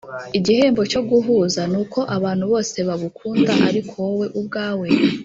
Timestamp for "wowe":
4.05-4.27